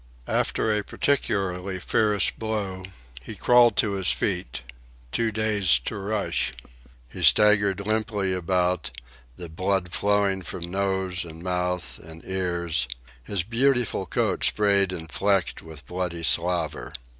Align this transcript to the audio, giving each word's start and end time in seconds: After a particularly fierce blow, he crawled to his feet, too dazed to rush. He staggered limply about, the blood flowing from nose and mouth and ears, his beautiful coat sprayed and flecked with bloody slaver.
After 0.25 0.75
a 0.75 0.83
particularly 0.83 1.79
fierce 1.79 2.31
blow, 2.31 2.85
he 3.21 3.35
crawled 3.35 3.77
to 3.77 3.91
his 3.91 4.09
feet, 4.11 4.61
too 5.11 5.31
dazed 5.31 5.85
to 5.85 5.95
rush. 5.95 6.53
He 7.07 7.21
staggered 7.21 7.85
limply 7.85 8.33
about, 8.33 8.89
the 9.35 9.47
blood 9.47 9.91
flowing 9.93 10.41
from 10.41 10.71
nose 10.71 11.23
and 11.23 11.43
mouth 11.43 11.99
and 11.99 12.25
ears, 12.25 12.87
his 13.23 13.43
beautiful 13.43 14.07
coat 14.07 14.43
sprayed 14.43 14.91
and 14.91 15.11
flecked 15.11 15.61
with 15.61 15.85
bloody 15.85 16.23
slaver. 16.23 16.93